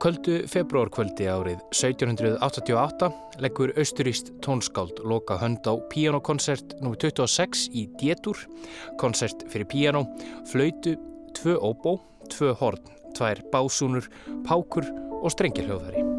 [0.00, 3.10] köldu februarkvöldi árið 1788
[3.44, 6.96] leggur austuríst tónskáld loka hönd á pianokoncert nr.
[6.96, 8.40] 26 í Détur,
[9.00, 10.06] koncert fyrir piano,
[10.48, 10.96] flautu,
[11.36, 11.98] tvö óbó,
[12.32, 12.80] tvö horn,
[13.18, 14.08] tvær básúnur,
[14.48, 14.88] pákur
[15.20, 16.09] og strengilhjóðari.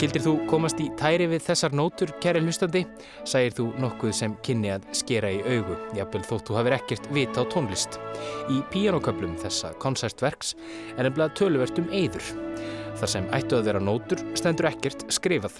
[0.00, 2.80] Skildir þú komast í tæri við þessar nótur, kæri hlustandi,
[3.28, 7.42] sægir þú nokkuð sem kynni að skera í augu, jafnvel þótt þú hafið ekkert vita
[7.44, 7.98] á tónlist.
[8.48, 10.54] Í píjánoköplum þessa koncertverks
[10.96, 12.30] er ennblað töluvert um eyður.
[12.96, 15.58] Þar sem ættu að vera nótur stendur ekkert skrifað.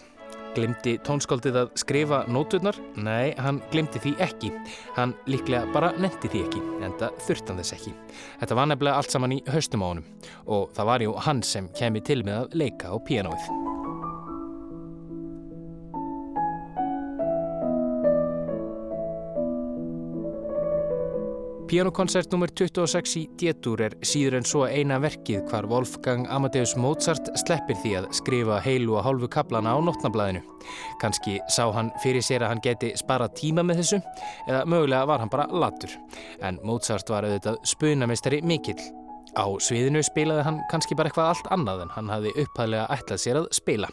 [0.57, 2.81] Glimti tónskáldið að skrifa nóturnar?
[2.97, 4.55] Nei, hann glimti því ekki.
[4.97, 7.93] Hann líklega bara nendi því ekki, en það þurftan þess ekki.
[8.41, 10.09] Þetta var nefnilega allt saman í haustum á honum
[10.48, 13.80] og það var jú hann sem kemi til með að leika á píanóið.
[21.71, 22.51] Pianokoncert nr.
[22.51, 27.93] 26 í D-dur er síður en svo eina verkið hvar Wolfgang Amadeus Mozart sleppir því
[28.01, 30.43] að skrifa heilu og hálfu kaplana á nótnablaðinu.
[30.98, 34.01] Kanski sá hann fyrir sér að hann geti sparað tíma með þessu
[34.48, 35.95] eða mögulega var hann bara latur.
[36.43, 38.81] En Mozart var auðvitað spunamestari mikill.
[39.39, 43.41] Á sviðinu spilaði hann kannski bara eitthvað allt annað en hann hafði upphæðlega ætlað sér
[43.41, 43.91] að spila.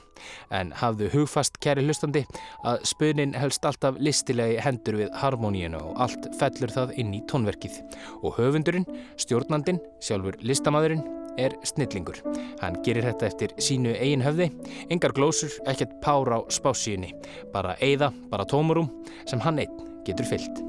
[0.54, 2.24] En hafðu hugfast kæri hlustandi
[2.68, 7.78] að spunin helst alltaf listilegi hendur við harmoníinu og allt fellur það inn í tónverkið.
[8.24, 8.88] Og höfundurinn,
[9.22, 11.06] stjórnandin, sjálfur listamadurinn
[11.38, 12.24] er snillingur.
[12.62, 14.50] Hann gerir þetta eftir sínu eigin höfði,
[14.94, 17.14] engar glósur, ekkert pár á spásíunni,
[17.54, 18.90] bara eiða, bara tómurum
[19.30, 20.64] sem hann einn getur fyllt.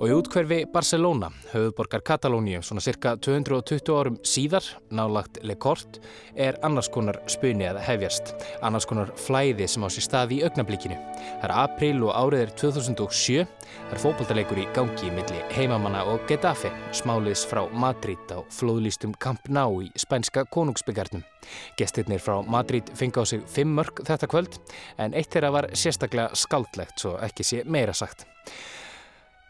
[0.00, 4.64] Og í útkverfi Barcelona, höfuðborgar Katalóníu, svona cirka 220 árum síðar,
[4.96, 5.98] nálagt Le Cort,
[6.32, 8.32] er annars konar spuni að hefjast.
[8.64, 10.96] Annars konar flæði sem á sér staði í augnablíkinu.
[11.26, 13.44] Það er april og árið er 2007.
[13.76, 19.52] Það er fókbaltarleikur í gangi milli heimamanna og Getafe, smáliðs frá Madrid á flóðlýstum Camp
[19.52, 21.28] Nou í spænska konungsbyggarnum.
[21.76, 24.62] Gestirnir frá Madrid fengi á sig fimm mörg þetta kvöld,
[24.96, 28.24] en eitt þeirra var sérstaklega skaldlegt, svo ekki sé meira sagt.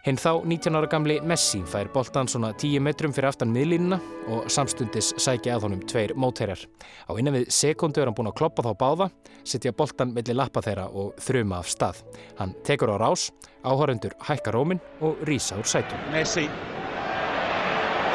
[0.00, 3.98] Hinn þá 19 ára gamli Messi fær boltan svona 10 metrum fyrir aftan miðlínuna
[4.32, 6.62] og samstundis sækja að honum tveir mótherjar.
[7.04, 9.10] Á innan við sekundu er hann búin að kloppa þá báða,
[9.44, 12.00] setja boltan millir lappa þeirra og þrjuma af stað.
[12.40, 13.28] Hann tekur á rás,
[13.60, 16.00] áhörendur hækka rómin og rýsa úr sætum.
[16.16, 16.48] Messi.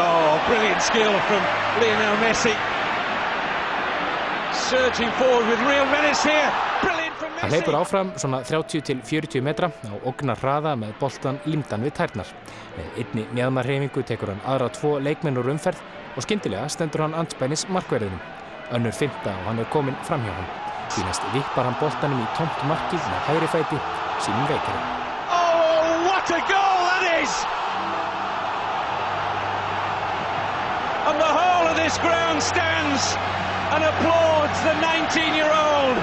[0.02, 1.44] Oh, brilliant skill from
[1.78, 2.57] Lionel Messi.
[4.57, 6.50] Surging forward with real menace here.
[6.81, 7.04] Brilliant.
[7.45, 11.91] Hann leipur áfram svona 30 til 40 metra á ognar hraða með boltan limdan við
[12.00, 12.31] tærnar.
[12.73, 15.84] Með einni mjöðmarhefingu tekur hann aðra tvo leikmenn úr umferð
[16.17, 18.17] og skyndilega stendur hann anspænis markverðinum.
[18.73, 20.50] Önnur fymta og hann er komin fram hjá hann.
[20.95, 23.81] Þínast vippar hann boltanum í tomt markið með hægri fæti
[24.25, 24.81] sínum veikari.
[25.29, 27.38] Oh, what a goal that is!
[31.05, 33.13] And the whole of this ground stands
[33.78, 36.01] and applauds the 19-year-old.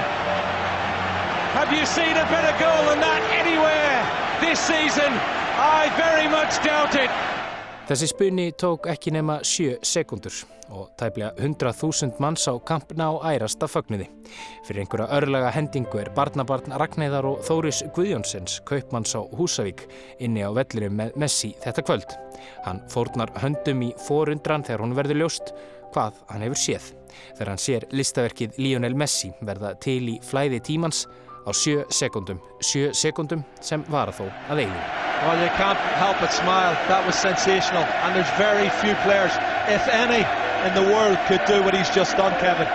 [1.53, 4.01] Have you seen a better goal than that anywhere
[4.41, 5.13] this season?
[5.57, 7.11] I very much doubt it.
[7.85, 10.33] Þessi spunni tók ekki nema 7 sekundur
[10.73, 14.07] og tæplega 100.000 manns á kampna á ærasta fögnuði.
[14.65, 19.85] Fyrir einhverja örlaga hendingu er barnabarn Ragnæðar og Þóris Guðjónsens kaupmanns á Húsavík
[20.25, 22.15] inni á vellirum með Messi þetta kvöld.
[22.65, 25.53] Hann fórnar höndum í forundran þegar hún verður ljóst
[25.93, 26.89] hvað hann hefur séð.
[27.37, 31.05] Þegar hann sér listaverkið Lionel Messi verða til í flæði tímans
[31.47, 32.39] á 7 sekundum.
[32.61, 34.83] 7 sekundum sem var þó að eiginu.
[35.23, 36.75] Well, you can't help but smile.
[36.87, 37.83] That was sensational.
[38.03, 39.31] And there's very few players,
[39.67, 40.23] if any,
[40.67, 42.67] in the world could do what he's just done, Kevin.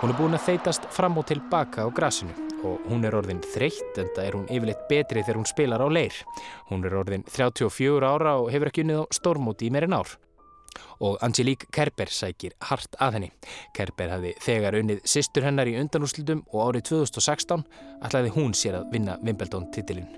[0.00, 2.32] Hún er búin að þeitast fram og tilbaka á grasinu
[2.64, 5.88] og hún er orðin þreytt en það er hún yfirleitt betri þegar hún spilar á
[5.92, 6.16] leir.
[6.70, 10.14] Hún er orðin 34 ára og hefur ekki unnið á stórmóti í meirinn ár.
[11.00, 13.30] Og Angelique Kerber sækir hart að henni.
[13.76, 17.64] Kerber hafði þegar unnið sýstur hennar í undanúslutum og árið 2016
[18.04, 20.10] ætlaði hún sér að vinna Wimbledon titilinn.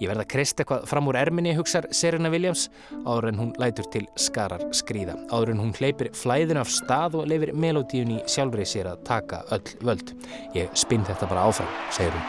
[0.00, 2.68] Ég verða að krist eitthvað fram úr erminni, hugsar Serena Williams,
[3.06, 5.14] áður en hún lætur til skarar skrýða.
[5.30, 9.42] Áður en hún hleypir flæðin af stað og leifir melodíun í sjálfrið sér að taka
[9.54, 10.14] öll völd.
[10.58, 12.28] Ég spinn þetta bara áfram, segir hún.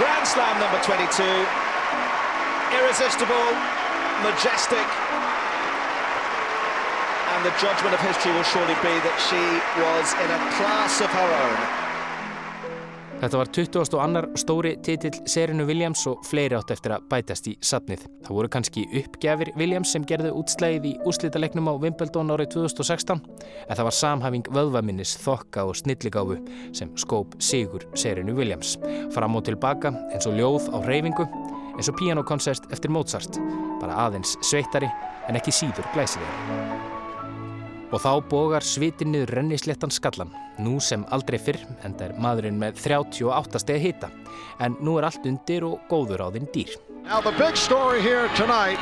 [0.00, 1.28] Grand Slam number 22.
[2.72, 3.56] Irresistible,
[4.24, 5.01] majestic.
[7.42, 9.42] And the judgment of history will surely be that she
[9.82, 11.58] was in a class of her own.
[13.18, 13.80] Þetta var 20.
[13.96, 18.04] og annar stóri titill Serinu Williams og fleiri átt eftir að bætast í sapnið.
[18.22, 23.74] Það voru kannski uppgjafir Williams sem gerðu útslæðið í úslítalegnum á Wimbledon árið 2016 en
[23.74, 26.38] það var samhæfing vöðvaminnis, þokka og snilligáfu
[26.78, 28.76] sem skóp sigur Serinu Williams.
[29.16, 31.26] Fram og tilbaka eins og ljóð á reyfingu
[31.74, 33.42] eins og pianokoncert eftir Mozart,
[33.82, 34.94] bara aðeins sveittari
[35.26, 36.91] en ekki síður glæsilega.
[37.92, 40.32] Og þá bogar svitin niður rennisléttan skallan,
[40.64, 44.08] nú sem aldrei fyrr, en það er maðurinn með 38 steg hita.
[44.64, 46.72] En nú er allt undir og góður á þinn dýr.
[47.04, 48.78] Now the big story here tonight,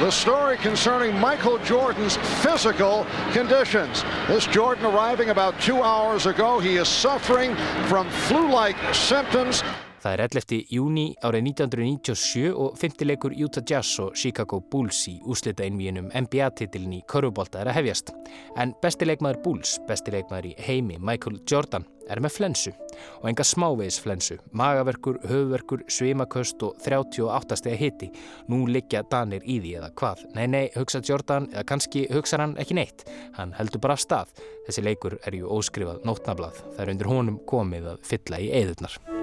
[0.00, 4.04] the story concerning Michael Jordan's physical conditions.
[4.26, 7.54] This Jordan arriving about two hours ago, he is suffering
[7.86, 9.62] from flu-like symptoms.
[10.08, 10.58] Það er 11.
[10.72, 17.02] júni árið 1997 og fymtilegur Utah Jazz og Chicago Bulls í úslita einvíinum NBA-titilin í
[17.12, 18.14] Körfubólta er að hefjast.
[18.56, 22.72] En bestileikmaður Bulls, bestileikmaður í heimi Michael Jordan, er með flensu
[23.18, 28.08] og enga smávegis flensu, magaverkur, höfverkur, svimaköst og 38 steg hitti.
[28.48, 30.24] Nú liggja Danir í því eða hvað?
[30.38, 33.04] Nei, nei, hugsa Jordan eða kannski hugsa hann ekki neitt.
[33.36, 34.32] Hann heldur bara af stað.
[34.70, 36.64] Þessi leikur er ju óskrifað nótnablað.
[36.72, 39.17] Það er undir honum komið að fylla í eðurnar.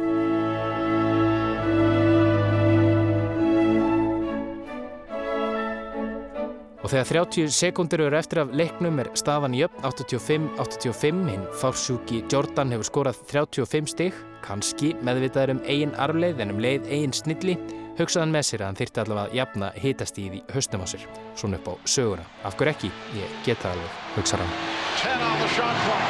[6.85, 11.23] Og þegar 30 sekundir eru eftir af leiknum er staðan í upp 85-85.
[11.31, 16.85] Hinn fársjúki Jordan hefur skorað 35 stygg, kannski meðvitaður um eigin arfleið en um leið
[16.93, 17.57] eigin snilli.
[17.97, 21.09] Hugsaðan með sér að hann þyrti allavega að jafna hitastíð í höstum á sér.
[21.33, 22.29] Svona upp á söguna.
[22.45, 22.93] Af hverju ekki?
[23.17, 24.55] Ég geta alveg, hugsaðan.
[25.01, 26.05] 10 on the shot clock.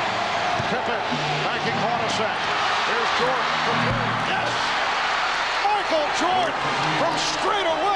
[0.74, 1.04] Pippin,
[1.48, 2.48] backing Hornacek.
[2.92, 3.80] Here's Jordan from
[4.28, 4.54] Yes!
[5.64, 6.60] Michael Jordan
[7.00, 7.95] from straight away.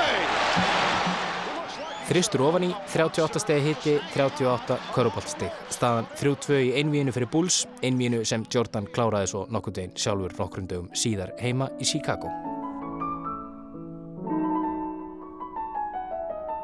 [2.10, 5.54] Þristur ofan í, 38 stegi hitti, 38 körubáltsteg.
[5.70, 10.66] Staðan 3-2 í einvíinu fyrir Bulls, einvíinu sem Jordan kláraði svo nokkur deginn sjálfur nokkrum
[10.72, 12.32] dögum síðar heima í Chicago.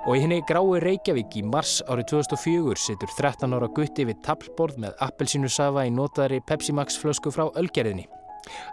[0.09, 4.81] Og í henni grái Reykjavík í mars árið 2004 situr 13 ára gutti við tablborð
[4.81, 8.09] með appelsínu safa í notaðri Pepsi Max flösku frá Ölgerðinni.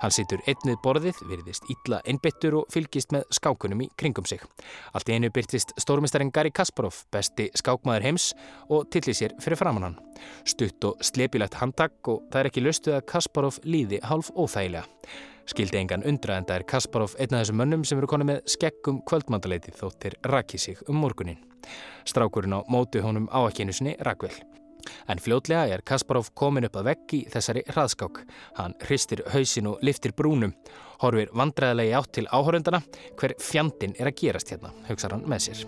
[0.02, 4.42] Hann situr einnið borðið, virðist ítla einbyttur og fylgist með skákunum í kringum sig.
[4.92, 8.30] Allt einu byrtist stórmistarinn Gary Kasparov, besti skákmaður heims
[8.68, 9.98] og tilli sér fyrir framann hann.
[10.44, 14.86] Stutt og slepilegt handtak og það er ekki lustuð að Kasparov líði hálf óþægilega.
[15.52, 18.42] Skildi engan undra en það er Kasparov einn af þessum mönnum sem eru konið með
[18.54, 21.40] skeggum kvöldmandaleiti þóttir raki sig um morgunin.
[22.06, 24.34] Strákurinn á móti honum á ekki einu sinni rakvel.
[25.08, 28.22] En fljótlega er Kasparov komin upp að vegg í þessari hraðskák.
[28.58, 30.54] Hann hristir hausin og liftir brúnum,
[31.02, 32.82] horfir vandræðilegi átt til áhörundana
[33.20, 35.66] hver fjandin er að gerast hérna, hugsa hann með sér.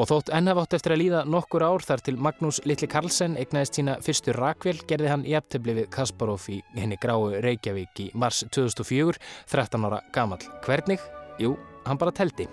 [0.00, 3.98] Og þótt ennafátt eftir að líða nokkur ár þar til Magnús Littli Karlsson eignæðist sína
[4.00, 9.20] fyrstu rakvél gerði hann jæftabli við Kasparov í henni gráu Reykjavík í mars 2004,
[9.52, 10.40] 13 ára gamal.
[10.64, 11.04] Hvernig?
[11.42, 11.52] Jú,
[11.90, 12.46] hann bara teldi.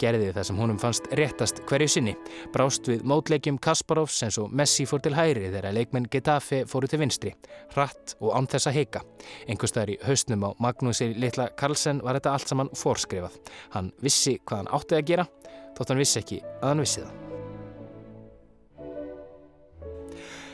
[0.00, 2.14] Gerði það sem húnum fannst réttast hverju sinni.
[2.54, 7.02] Brást við mótleikjum Kasparovs eins og Messi fór til hæri þegar leikmenn Getafe fóru til
[7.02, 7.34] vinstri.
[7.76, 9.04] Ratt og án þess að heika.
[9.50, 13.40] Engustæðar í hausnum á Magnúsi Littla Karlsson var þetta allt saman fórskrifað.
[13.74, 15.28] Hann vissi hvað hann átti að gera
[15.76, 17.21] þótt hann vissi ekki að hann vissi það.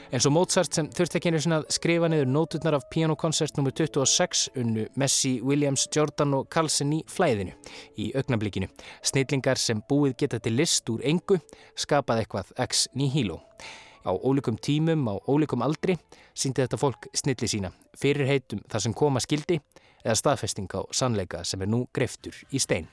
[0.08, 3.74] En svo Mozart sem þurfti ekki einu sinna að skrifa niður nóturnar af pianokoncert nr.
[3.76, 7.52] 26 unnu Messi, Williams, Jordan og Carlsen í flæðinu
[8.00, 8.70] í augnablikinu.
[9.04, 11.36] Snillingar sem búið geta til list úr engu
[11.76, 13.42] skapað eitthvað ex nihilo.
[14.08, 15.98] Á ólíkum tímum, á ólíkum aldri
[16.32, 19.60] síndi þetta fólk snilli sína fyrir heitum þar sem koma skildi
[20.06, 22.88] eða staðfesting á sannleika sem er nú greftur í stein.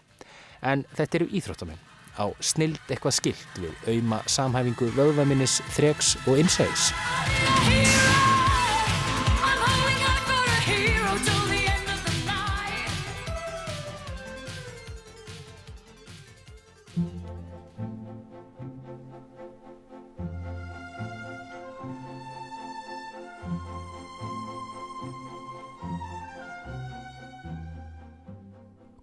[0.59, 6.91] En þetta eru íþróttamenn á snild eitthvað skilt við auðma samhæfingu vöðvaminnis, þreks og innsæðis.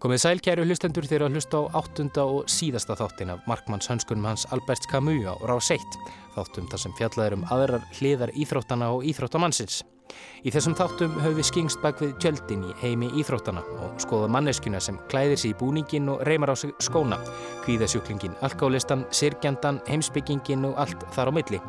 [0.02, 4.26] Komið sæl kæru hlustendur þegar að hlusta á áttunda og síðasta þáttin af Markmanns hönskunum
[4.26, 5.94] hans Albert Camus á Rás 1,
[6.34, 9.84] þáttum þar sem fjallaður um aðrar hliðar íþróttana og íþróttamannsins.
[10.42, 14.80] Í þessum þáttum höfum við skingst bak við tjöldin í heimi íþróttana og skoða manneskuna
[14.82, 17.20] sem klæðir sér í búningin og reymar á sig skóna,
[17.62, 21.62] kvíðasjúklingin, alkálistan, sirkjandan, heimsbyggingin og allt þar á milli.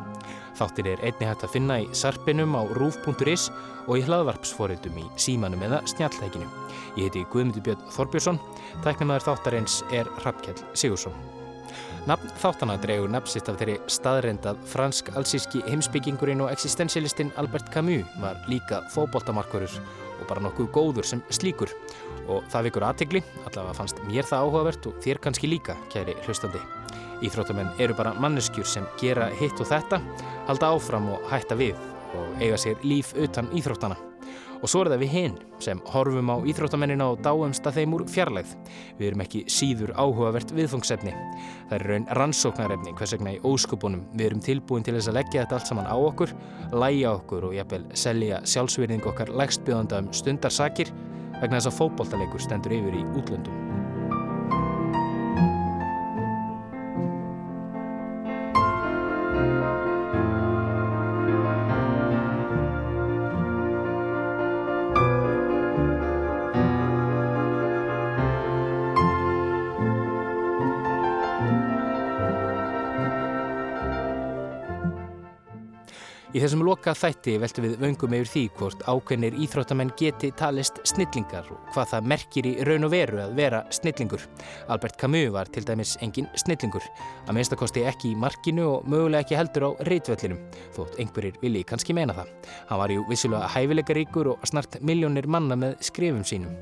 [0.58, 3.46] Þáttir er einni hægt að finna í sarpinum á rúf.is
[3.86, 6.50] og í hlaðvarpsfóriðum í símanum eða snjalltækinu.
[6.98, 8.42] Ég heiti Guðmundur Björn Þorbjörnsson,
[8.82, 11.33] tæknumæður þáttarins er Rappkjell Sigursson.
[12.04, 18.82] Nafn þáttana dregur nafnsitt af þeirri staðrendað fransk-alsíski heimsbyggingurinn og existentialistinn Albert Camus var líka
[18.92, 19.78] fóboltamarkurur
[20.18, 21.72] og bara nokkuð góður sem slíkur
[22.28, 26.60] og það vikur aðtegli, allavega fannst mér það áhugavert og þér kannski líka, kæri hlustandi.
[27.24, 30.02] Íþróttamenn eru bara manneskjur sem gera hitt og þetta,
[30.50, 31.80] halda áfram og hætta við
[32.14, 33.96] og eiga sér líf utan íþróttana.
[34.64, 38.04] Og svo er það við hinn sem horfum á íþróttamennina og dáumst að þeim úr
[38.08, 38.54] fjarlægð.
[38.96, 41.12] Við erum ekki síður áhugavert viðfangsefni.
[41.68, 44.06] Það er raun rannsóknarefni hvers vegna í óskupunum.
[44.16, 46.32] Við erum tilbúin til þess að leggja þetta allt saman á okkur,
[46.72, 50.96] læja okkur og jafnvel selja sjálfsverðing okkar legstbjóðanda um stundarsakir
[51.42, 53.73] vegna þess að fókbóltalegur stendur yfir í útlöndum.
[76.54, 81.72] Þessum loka þætti veltum við vöngum yfir því hvort ákveðnir íþróttamenn geti talist snillingar og
[81.74, 84.22] hvað það merkir í raun og veru að vera snillingur.
[84.70, 86.86] Albert Camus var til dæmis engin snillingur,
[87.26, 90.46] að minnstakosti ekki í markinu og mögulega ekki heldur á reytvellinum,
[90.78, 92.30] þótt einhverjir vilji kannski meina það.
[92.70, 96.54] Hann var jú vissilega hæfileikaríkur og snart miljónir manna með skrifum sínum.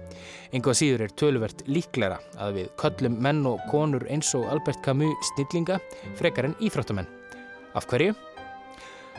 [0.56, 5.34] Enga síður er töluvert líklæra að við köllum menn og konur eins og Albert Camus
[5.34, 5.82] snillinga
[6.16, 7.18] frekar en íþróttamenn.
[7.76, 8.16] Af hverju?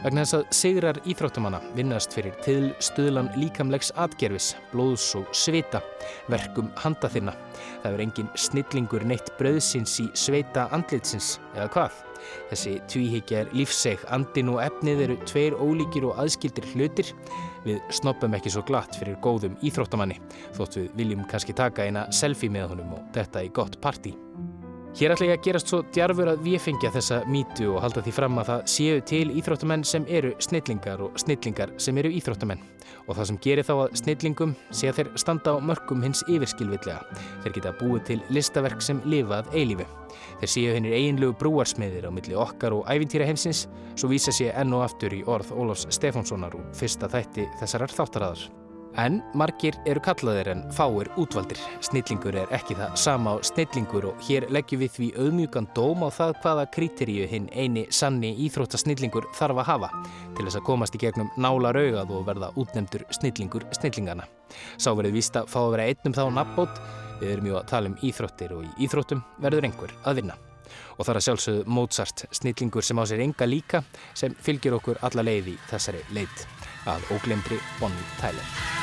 [0.02, 5.84] Vegna þess að sigrar íþróttamanna vinnast fyrir til stuðlan líkamlegs atgerfis, blóðs og svita,
[6.34, 7.36] verkum handa þinna.
[7.84, 12.02] Það er engin snillingur neitt bröðsins í sveita andlitsins, eða hvað?
[12.50, 17.14] Þessi tvíhyggja er lífseg, andin og efnið eru tveir ólíkir og aðskildir hlutir.
[17.64, 20.20] Við snoppum ekki svo glatt fyrir góðum íþróttamanni,
[20.58, 24.16] þótt við viljum kannski taka eina selfie með honum og þetta í gott parti.
[24.94, 28.12] Hér ætla ég að gerast svo djarfur að við fengja þessa mítu og halda því
[28.14, 32.62] fram að það séu til íþróttamenn sem eru snillingar og snillingar sem eru íþróttamenn.
[33.08, 37.20] Og það sem gerir þá að snillingum sé að þeir standa á mörgum hins yfirskilvillega.
[37.42, 39.90] Þeir geta búið til listaverk sem lifað eilífi.
[40.44, 43.66] Þeir séu hennir eiginlegu brúarsmiðir á milli okkar og æfintýra heimsins,
[43.98, 48.63] svo vísa sé enn og aftur í orð Ólafs Stefánssonar og fyrsta þætti þessarar þáttaraðar.
[49.02, 51.58] En margir eru kallaðir en fáir útvaldir.
[51.82, 56.10] Snillingur er ekki það sama á snillingur og hér leggjum við því auðmjúkan dóm á
[56.14, 59.90] það hvaða krítiríu hinn eini sanni íþróttasnillingur þarf að hafa
[60.38, 64.30] til þess að komast í gegnum nála raugað og verða útnemdur snillingur snillingana.
[64.78, 66.82] Sá verið vísta fá að vera einnum þá nafnbót,
[67.22, 70.38] við erum jú að tala um íþróttir og í íþróttum verður einhver að vinna.
[70.98, 73.84] Og það er sjálfsögðu Mozart, snillingur sem á sér enga líka,
[74.14, 76.48] sem fylgir okkur alla leið í þessari leit
[76.90, 78.83] að óglemdri Bonnie Tyler.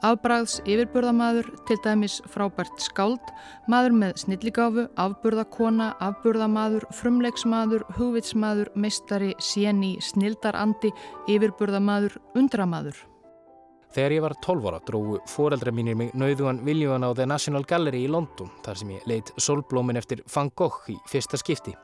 [0.00, 3.32] Afbræðs yfirburðamaður, til dæmis frábært skáld,
[3.68, 10.94] maður með snilligáfu, afburðakona, afburðamaður, frumleiksmaður, hugvitsmaður, meistari, séni, snildarandi,
[11.28, 13.02] yfirburðamaður, undramaður.
[13.90, 18.04] Þegar ég var 12 ára dróðu foreldra mínir mig nauðugan viljuan á The National Gallery
[18.06, 21.74] í London þar sem ég leitt solblómin eftir Van Gogh í fyrsta skipti.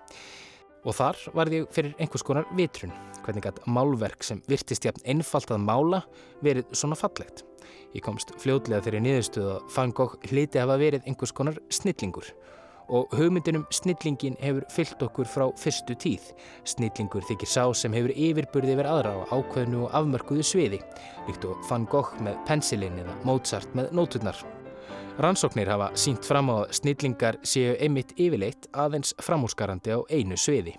[0.86, 2.94] Og þar var ég fyrir einhvers konar vitrun,
[3.26, 6.04] hvernig að málverk sem virtist jafn einfalt að mála
[6.46, 7.42] verið svona fallegt.
[7.96, 12.30] Ég komst fljóðlega þeirri niðurstuð að Van Gogh hliti hafa verið einhvers konar snillingur
[12.86, 16.28] og hugmyndinum snillingin hefur fyllt okkur frá fyrstu tíð.
[16.70, 20.82] Snillingur þykir sá sem hefur yfirburði verið aðra á ákveðnu og afmörkuðu sviði,
[21.26, 24.38] líkt og Van Gogh með pensilinn eða Mozart með nóturnar.
[25.18, 30.75] Rannsóknir hafa sínt fram á að snillingar séu einmitt yfirleitt aðeins framhúsgarandi á einu sviði.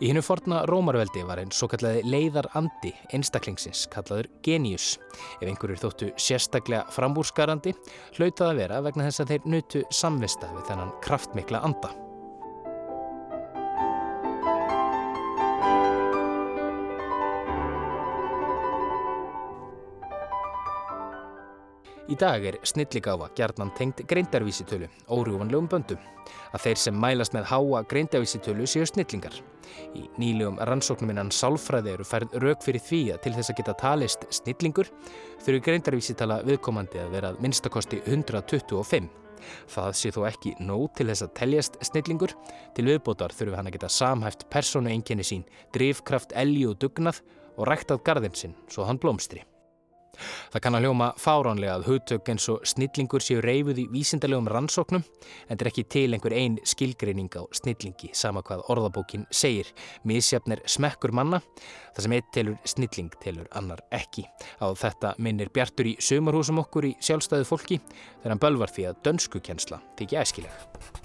[0.00, 4.96] Í hennu forna Rómarveldi var einn svo kallaði leiðarandi einstaklingsins kallaður genius.
[5.38, 7.76] Ef einhverjur þóttu sérstaklega frambúrskarandi
[8.16, 11.94] hlautaði að vera vegna þess að þeir nutu samvista við þennan kraftmikla anda.
[22.08, 25.98] Í dag er snilligáfa gjarnan tengt greindarvísitölu, órjúvanlegum böndum.
[26.56, 29.34] Að þeir sem mælast með háa greindarvísitölu séu snillingar.
[29.92, 33.74] Í nýlegum rannsóknum innan sálfræði eru færð rauk fyrir því að til þess að geta
[33.82, 34.88] talist snillingur
[35.44, 39.10] þurfu greindarvísitala viðkomandi að vera að minnstakosti 125.
[39.68, 42.32] Það sé þó ekki nóg til þess að teljast snillingur.
[42.72, 45.44] Til viðbótar þurfu hann að geta samhæft persónu einkenni sín,
[45.76, 47.20] drivkraft, elgi og dugnað
[47.58, 49.44] og ræktað gardinn sinn svo hann blómstri.
[50.52, 55.04] Það kann að hljóma fáránlega að hugtök eins og snillingur séu reyfuð í vísindarlegum rannsóknum
[55.04, 59.72] en þetta er ekki til einhver einn skilgreining á snillingi sama hvað orðabókin segir.
[60.08, 61.42] Mísjafnir smekkur manna,
[61.96, 64.26] það sem eitt telur snilling telur annar ekki.
[64.62, 69.02] Á þetta minnir Bjartur í sömurhúsum okkur í sjálfstæðu fólki þegar hann bölvar því að
[69.08, 70.96] dönsku kjensla þykja æskilega.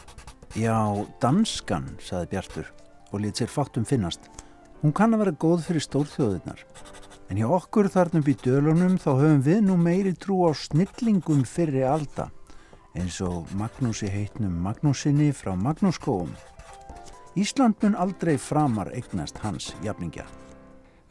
[0.53, 0.77] Já,
[1.17, 2.67] danskan, saði Bjartur
[3.13, 4.27] og lit sér fátum finnast.
[4.84, 6.60] Hún kann að vera góð fyrir stórþjóðirnar.
[7.34, 11.82] En hjá okkur upp í dölunum þá höfum við nú meiri trú á snillingum fyrri
[11.82, 12.28] alda
[12.94, 16.30] eins og Magnúsi heitnum Magnúsinni frá Magnúskóum.
[17.34, 20.28] Ísland mun aldrei framar eignast hans jafningja.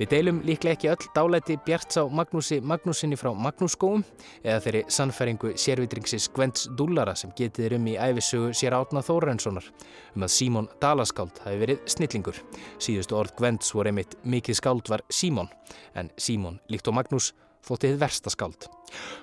[0.02, 4.00] Við deilum líklega ekki öll dálæti Bjarts á Magnúsi Magnúsinni frá Magnússkóum
[4.42, 9.68] eða þeirri sannfæringu sérvitringsins Gvents Dúlara sem getiður um í æfisögu sér átna Þórenssonar
[10.16, 12.40] um að Símón Dalaskáld hafi verið snillingur.
[12.82, 15.52] Síðustu orð Gvents voru einmitt mikið skáld var Símón
[15.94, 17.28] en Símón líkt og Magnús
[17.62, 18.66] þóttið versta skáld.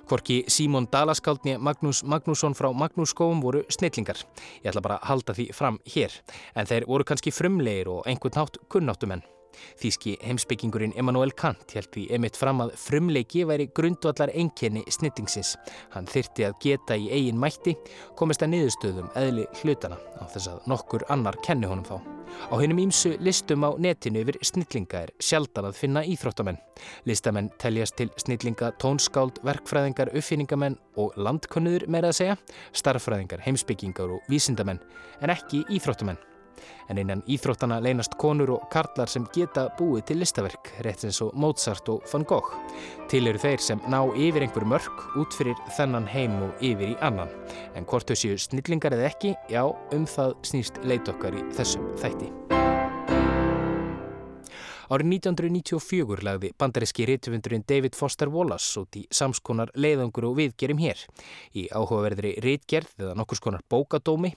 [0.07, 4.24] Hvorki Símón Dalaskáldni Magnús Magnússon frá Magnússkóum voru snillingar.
[4.63, 6.15] Ég ætla bara að halda því fram hér
[6.55, 9.27] en þeir voru kannski frumlegir og einhvern nátt kunnáttumenn.
[9.79, 15.56] Þíski heimsbyggingurinn Immanuel Kant held því emitt fram að frumleiki væri grundvallar enkenni snittingsins.
[15.96, 17.75] Hann þyrti að geta í eigin mætti,
[18.20, 22.00] komist að niðurstöðum eðli hlutana á þess að nokkur annar kenni honum þá.
[22.50, 26.60] Á hennum ímsu listum á netinu yfir snillinga er sjaldan að finna íþróttamenn.
[27.10, 32.39] Listamenn teljast til snillinga tónskáld, verkfræðingar, uppfinningamenn og landkonnuður meira að segja,
[32.77, 34.84] starffræðingar, heimsbyggingar og vísindamenn
[35.20, 36.28] en ekki íþróttamenn
[36.89, 41.34] en innan íþróttana leynast konur og karlar sem geta búið til listaverk, rétt eins og
[41.39, 42.54] Mozart og Van Gogh.
[43.10, 47.00] Til eru þeir sem ná yfir einhver mörg út fyrir þennan heim og yfir í
[47.06, 47.32] annan.
[47.75, 49.63] En hvort þau séu snillingar eða ekki, já,
[49.96, 52.59] um það snýst leit okkar í þessum þætti.
[54.89, 61.03] Árið 1994 lagði bandaríski rítvundurinn David Foster Wallace út í samskonar leiðangur og viðgerim hér.
[61.53, 64.32] Í áhugaverðri rítgerð eða nokkurs konar bókadómi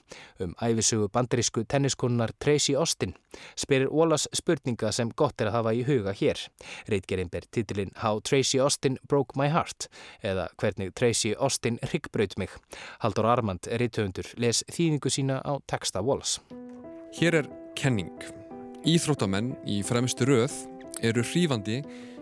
[0.45, 3.15] um æfisugu bandarísku tenniskonunnar Tracy Austin
[3.57, 6.37] spyrir Wallace spurninga sem gott er að hafa í huga hér.
[6.85, 9.89] Rítgerinn ber titilinn How Tracy Austin Broke My Heart
[10.21, 12.53] eða hvernig Tracy Austin ryggbraut mig.
[13.01, 16.45] Haldur Armand, rítvundur, les þýðingu sína á texta Wallace.
[17.17, 18.42] Hér er kenning.
[18.83, 20.51] Íþróttamenn í fremstu röð
[21.07, 21.77] eru hrífandi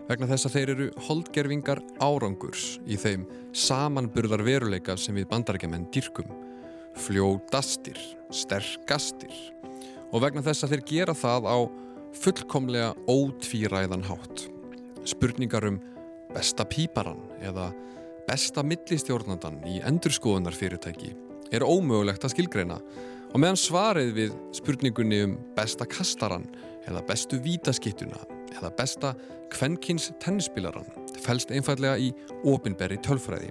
[0.06, 6.28] vegna þess að þeir eru holdgerfingar árangurs í þeim samanburðar veruleika sem við bandarækjaman dýrkum,
[7.02, 7.98] fljótastir,
[8.30, 9.34] sterkastir.
[10.14, 11.58] Og vegna þess að þeir gera það á
[12.22, 14.46] fullkomlega ótvíræðan hátt.
[15.02, 15.80] Spurningar um
[16.30, 17.72] besta píparan eða
[18.28, 21.10] besta millistjórnandan í endurskoðunarfyrirtæki
[21.52, 22.78] er ómögulegt að skilgreina
[23.32, 26.44] Og meðan svarið við spurningunni um besta kastaran
[26.84, 28.18] eða bestu vítaskittuna
[28.58, 29.14] eða besta
[29.52, 30.88] kvennkins tennispilaran
[31.24, 32.10] fælst einfallega í
[32.44, 33.48] opinberri tölfræði.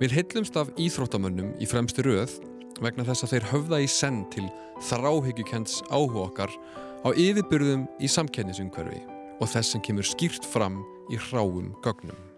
[0.00, 2.38] Við heillumst af íþróttamönnum í fremstu röð
[2.80, 4.48] vegna þess að þeir höfða í senn til
[4.88, 6.56] þráhyggjukents áhuga okkar
[7.04, 9.04] á yfirbyrðum í samkennisumhverfi
[9.42, 10.80] og þess sem kemur skýrt fram
[11.12, 12.31] í hráum gögnum.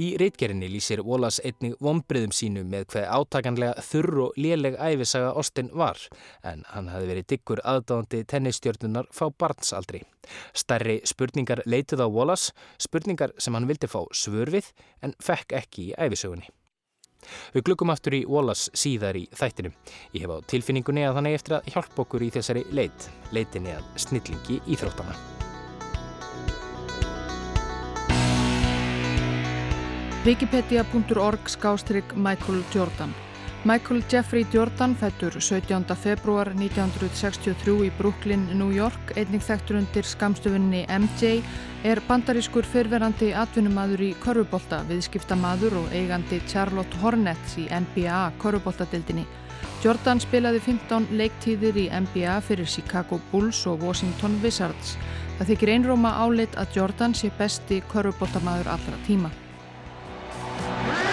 [0.00, 5.70] Í reitgerinni lýsir Wallace einnig vonbriðum sínu með hver átakanlega þurr og léleg æfisaga Austin
[5.76, 6.00] var
[6.46, 10.04] en hann hafi verið diggur aðdáðandi tennistjörnunar fá barnsaldri.
[10.54, 15.94] Stærri spurningar leituð á Wallace, spurningar sem hann vildi fá svörfið en fekk ekki í
[15.98, 16.48] æfisögunni.
[17.54, 19.76] Við glukkum aftur í Wallace síðar í þættinum.
[20.14, 23.76] Ég hef á tilfinningunni að hann er eftir að hjálpa okkur í þessari leit, leitinni
[23.76, 25.39] að snillingi íþróttana.
[30.24, 33.14] Wikipedia.org skástrygg Michael Jordan.
[33.64, 35.84] Michael Jeffrey Jordan fættur 17.
[35.96, 39.14] februar 1963 í Brooklyn, New York.
[39.16, 41.40] Einnig þekktur undir skamstöfunni MJ
[41.88, 49.24] er bandarískur fyrverandi atvinnumadur í korfubólta viðskiptamadur og eigandi Charlotte Hornets í NBA korfubóltadildinni
[49.80, 54.98] Jordan spilaði 15 leiktíðir í NBA fyrir Chicago Bulls og Washington Wizards.
[55.38, 59.32] Það þykir einróma álit að Jordan sé besti korfubóltamadur allra tíma
[60.60, 61.09] Three.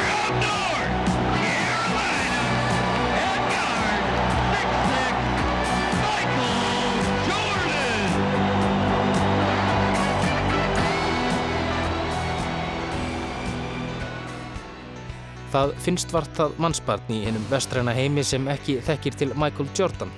[15.58, 20.12] Það finnst vart það mannsbarn í hennum vestræna heimi sem ekki þekkir til Michael Jordan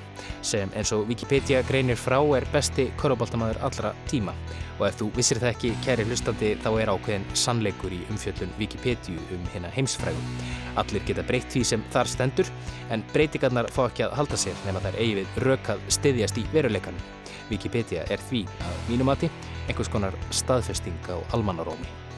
[0.43, 4.33] sem eins og Wikipedia greinir frá er besti korfbóltamæður allra tíma
[4.81, 9.23] og ef þú vissir það ekki, kæri hlustandi, þá er ákveðin sannleikur í umfjöllun Wikipedia
[9.35, 10.27] um hérna heimsfrægum.
[10.83, 12.51] Allir geta breytt því sem þar stendur
[12.91, 17.07] en breytingarnar fá ekki að halda sér nema þær eigi við rökað stiðjast í veruleikanum.
[17.47, 19.31] Wikipedia er því að mínumati
[19.69, 22.08] einhvers konar staðfesting á almannarómi.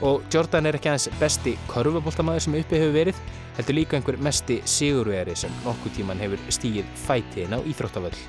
[0.00, 3.18] Og Jordan er ekki aðeins besti korfubóltamæður sem uppi hefur verið,
[3.58, 8.20] heldur líka einhver mesti sigurveri sem nokkuð tíman hefur stígið fætiðin á Íþróttavöll.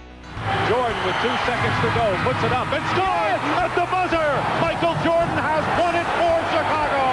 [0.67, 4.31] Jordan with two seconds to go, puts it up and scores at the buzzer!
[4.63, 7.05] Michael Jordan has won it for Chicago!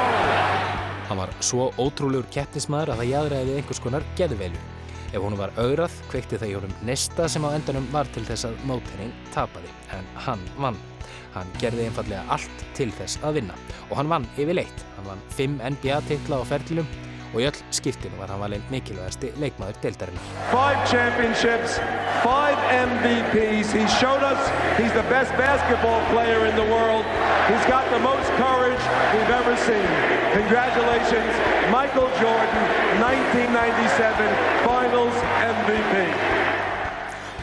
[1.09, 4.61] Hann var svo ótrúlegur keppnismæður að það jæðræði einhvers konar geðveilu.
[5.09, 8.51] Ef hún var augrað, kveikti það í honum nesta sem á endanum var til þess
[8.51, 10.77] að mótherinn tapaði, en hann vann.
[11.35, 14.87] Hann gerði einfallega allt til þess að vinna og hann vann yfirleitt.
[14.97, 16.89] Hann vann 5 NBA-titla á ferðlum
[17.29, 20.29] og í öll skiptinu var hann valinn mikilvægasti leikmaður deildarinnar.
[20.53, 21.77] Five championships,
[22.25, 23.73] five MVPs.
[23.77, 24.41] He showed us
[24.81, 27.05] he's the best basketball player in the world.
[27.49, 29.91] He's got the most courage we've ever seen.
[30.33, 31.33] Congratulations,
[31.73, 32.65] Michael Jordan,
[33.05, 34.29] 1997
[34.65, 36.48] Finals MVP.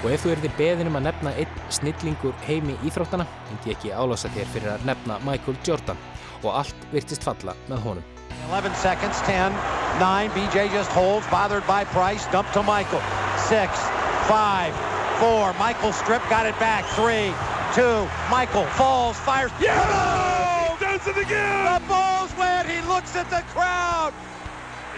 [0.05, 4.29] Og ef þú erði beðinum að nefna einn snillingur heimi íþróttana, myndi ég ekki álasa
[4.35, 5.97] þér fyrir að nefna Michael Jordan
[6.43, 8.11] og allt virtist falla með honum.
[8.51, 9.57] 11 seconds, 10,
[9.97, 13.01] 9, BJ just holds, bothered by Price, dump to Michael.
[13.49, 13.81] 6,
[14.29, 14.77] 5,
[15.25, 16.85] 4, Michael strip, got it back.
[16.93, 17.33] 3,
[17.73, 19.49] 2, Michael falls, fires.
[19.57, 20.77] Yeah!
[20.77, 21.65] Does it again!
[21.65, 24.13] The ball's wet, he looks at the crowd.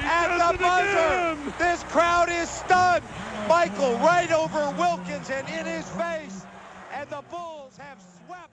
[0.04, 3.04] At the buzzer, this crowd is stunned.
[3.48, 6.46] Michael right over Wilkins and in his face.
[6.94, 8.52] And the Bulls have swept.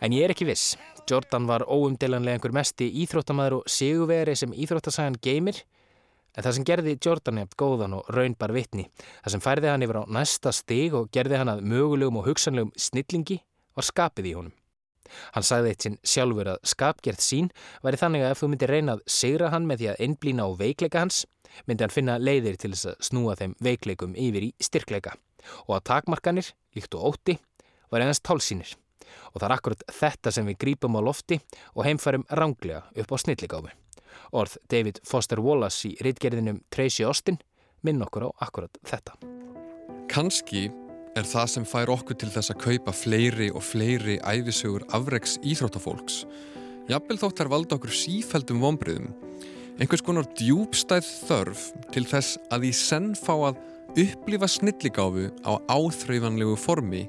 [0.00, 0.76] En ég er ekki viss.
[1.08, 5.62] Jordan var óumdelanlega einhver mesti íþróttamæður og sigurveri sem íþróttasagan geymir.
[6.36, 8.84] En það sem gerði Jordan nefnt góðan og raunbar vitni,
[9.24, 12.70] það sem færði hann yfir á næsta stig og gerði hann að mögulegum og hugsanlegum
[12.78, 13.40] snillingi,
[13.74, 14.54] var skapið í honum.
[15.34, 17.50] Hann sagði eitt sinn sjálfur að skapgerð sín
[17.84, 20.50] væri þannig að ef þú myndir reyna að sigra hann með því að einblýna á
[20.58, 21.22] veikleika hans,
[21.66, 25.16] myndi hann finna leiðir til þess að snúa þeim veikleikum yfir í styrkleika
[25.66, 27.38] og að takmarkanir, líkt og ótti,
[27.90, 28.74] var einast tálsýnir.
[29.32, 31.38] Og það er akkurat þetta sem við grípum á lofti
[31.74, 33.72] og heimfærum ránglega upp á snilligáfi.
[34.36, 37.38] Orð David Foster Wallace í reitgerðinum Tracy Austin
[37.86, 39.16] minn okkur á akkurat þetta.
[40.08, 40.68] Kanski
[41.16, 46.22] er það sem fær okkur til þess að kaupa fleiri og fleiri æfisögur afreiks íþróttafólks.
[46.88, 49.10] Jafnvel þótt þær valda okkur sífældum vonbriðum.
[49.78, 53.60] Einhvers konar djúbstæð þörf til þess að í senn fá að
[53.98, 57.04] upplifa snilligáfu á áþraufanlegu formi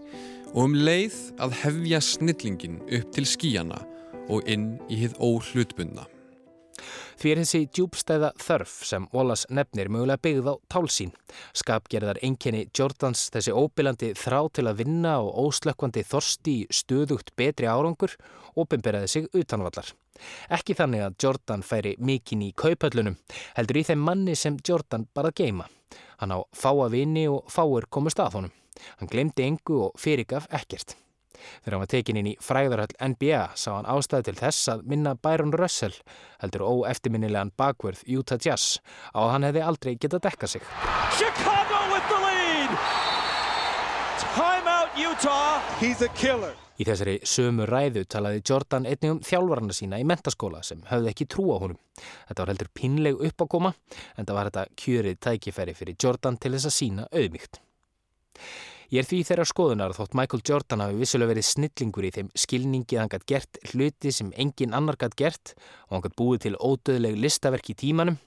[0.53, 3.81] og um leið að hefja snillingin upp til skíjana
[4.29, 6.05] og inn í hið óhlutbundna.
[7.19, 11.13] Því er þessi djúbstæða þörf sem Wallace nefnir mögulega byggð á tálsín.
[11.57, 17.69] Skapgerðar einkenni Jordans þessi óbylandi þrá til að vinna og óslökkvandi þorsti í stöðugt betri
[17.69, 18.15] árangur
[18.59, 19.91] ofinberaði sig utanvallar.
[20.51, 23.17] Ekki þannig að Jordan færi mikinn í kaupöllunum,
[23.55, 25.67] heldur í þeim manni sem Jordan bara geima.
[26.19, 28.55] Hann á fáa vini og fáir komust að honum.
[28.99, 30.97] Hann glemdi engu og fyrirgaf ekkert.
[31.63, 35.15] Þegar hann var tekin inn í fræðarhöll NBA sá hann ástæði til þess að minna
[35.15, 35.97] Byron Russell,
[36.43, 38.79] heldur óeftirminnilegan bakverð Utah Jazz,
[39.15, 40.71] á að hann hefði aldrei getað dekkað sig.
[41.17, 42.73] Chicago with the lead!
[44.35, 45.61] Timeout Utah!
[45.79, 46.55] He's a killer!
[46.79, 51.25] Í þessari sömu ræðu talaði Jordan einnig um þjálfarana sína í mentaskóla sem höfði ekki
[51.27, 51.79] trú á honum.
[52.29, 53.73] Þetta var heldur pinleg uppákoma
[54.15, 57.59] en það var þetta kjörið tækifæri fyrir Jordan til þess að sína auðmygt.
[58.89, 62.97] Ég er því þeirra skoðunar þótt Michael Jordan hafi vissulega verið snillingur í þeim skilningi
[62.97, 65.51] að hann gætt gert hluti sem engin annar gætt gert
[65.85, 68.17] og hann gætt búið til ódöðleg listaverk í tímanum,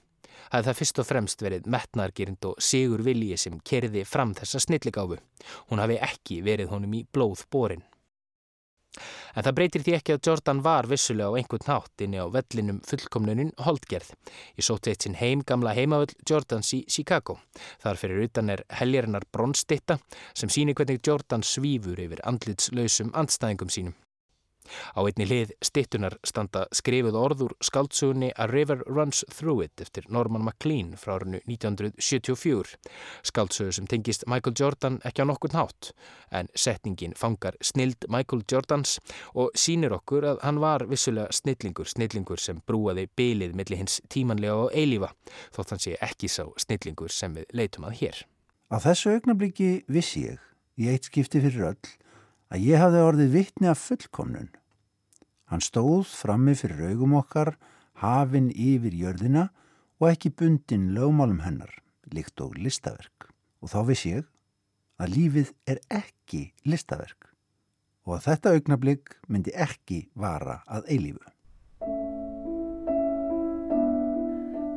[0.53, 5.19] hafði það fyrst og fremst verið metnaðargerind og sigur vilji sem kerði fram þessa snilligáfu.
[5.67, 7.83] Hún hafi ekki verið honum í blóð borin.
[9.33, 12.81] En það breytir því ekki að Jordan var vissulega á einhvern nátt inni á vellinum
[12.87, 14.13] fullkomlunin holdgerð.
[14.59, 17.39] Ég sóti eitt sinn heim gamla heimavöll Jordans í Chicago.
[17.81, 19.97] Þar fyrir utan er heljarinnar bronstitta
[20.33, 24.02] sem síni hvernig Jordan svífur yfir andlitslausum andstæðingum sínum.
[24.97, 30.45] Á einni hlið stittunar standa skrifuð orður skaldsugunni A River Runs Through It eftir Norman
[30.45, 32.77] MacLean frá árinu 1974.
[33.23, 35.91] Skaldsugu sem tengist Michael Jordan ekki á nokkur nátt
[36.31, 38.99] en setningin fangar snild Michael Jordans
[39.33, 44.67] og sínir okkur að hann var vissulega snillingur, snillingur sem brúaði bylið millir hins tímanlega
[44.67, 45.13] og eilífa
[45.55, 48.23] þótt hann sé ekki sá snillingur sem við leitum að hér.
[48.73, 50.39] Á þessu augnabliki vissi ég,
[50.81, 51.91] í eitt skipti fyrir öll,
[52.53, 54.51] að ég hafði orðið vittni af fullkomnun.
[55.49, 57.55] Hann stóð frammi fyrir augum okkar,
[57.97, 59.49] hafinn yfir jörðina
[59.99, 61.73] og ekki bundin lögmálum hennar,
[62.13, 63.29] líkt og listaverk.
[63.63, 64.25] Og þá viss ég
[65.01, 67.33] að lífið er ekki listaverk
[68.03, 71.32] og að þetta augnablík myndi ekki vara að eilífu.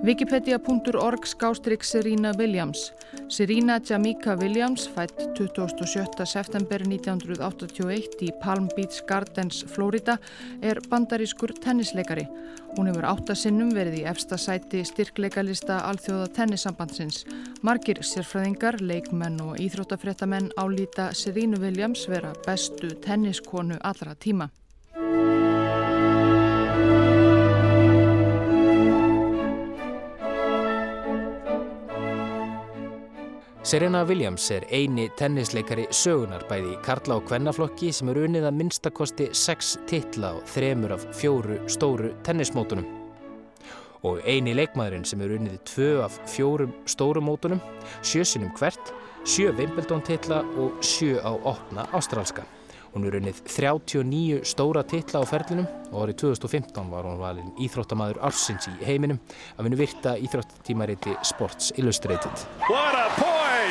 [0.07, 2.93] Wikipedia.org skástrygg Serena Williams.
[3.29, 6.27] Serena Jamaica Williams, fætt 27.
[6.27, 10.15] september 1981 í Palm Beach Gardens, Florida,
[10.63, 12.23] er bandarískur tennisleikari.
[12.77, 17.25] Hún hefur áttasinnum verið í efsta sæti styrkleikalista alþjóða tennissambandsins.
[17.67, 24.53] Margir sérfræðingar, leikmenn og íþróttafréttamenn álýta Serena Williams vera bestu tenniskonu allra tíma.
[33.67, 38.59] Serena Williams er eini tennisleikari sögunar bæði í Karla og Kvennaflokki sem eru unnið að
[38.61, 42.87] minnstakosti sex titla á þremur af fjóru stóru tennismótunum.
[44.07, 47.59] Og eini leikmaðurinn sem eru unnið tvö af fjórum stóru mótunum,
[48.07, 48.93] sjösinum hvert,
[49.27, 52.47] sjö Wimbledon titla og sjö á opna ástrálska.
[52.95, 58.23] Hún er unnið 39 stóra titla á ferlinum og árið 2015 var hún valin íþróttamaður
[58.31, 59.19] ársins í heiminum
[59.59, 62.47] að vinna virta íþróttímariti Sports Illustrated.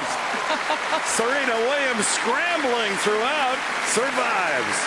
[0.05, 1.03] Point!
[1.05, 4.79] Serena Williams scrambling throughout, survives.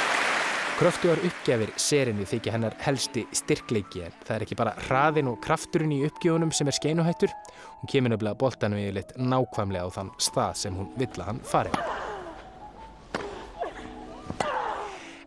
[0.78, 5.96] Kröftugar uppgefir serinni þykja hennar helsti styrkleiki en það er ekki bara hraðin og krafturinn
[5.96, 7.35] í uppgjöfunum sem er skeinuhættur.
[7.81, 11.74] Hún kemur nefnilega boltanum yfirleitt nákvæmlega á þann stað sem hún vill að hann fari.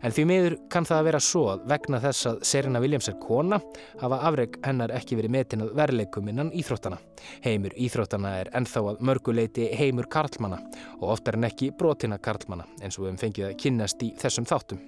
[0.02, 3.18] En því miður kann það að vera svo að vegna þess að Serena Williams er
[3.22, 3.60] kona
[4.00, 6.98] hafa afreg hennar ekki verið metin að verleikum innan íþróttana.
[7.44, 10.58] Heimur íþróttana er enþá að mörguleiti heimur karlmana
[10.98, 14.48] og oftar en ekki brotina karlmana eins og við hefum fengið að kynnast í þessum
[14.50, 14.82] þáttum.